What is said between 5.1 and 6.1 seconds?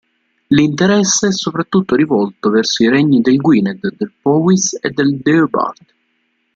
Deheubarth.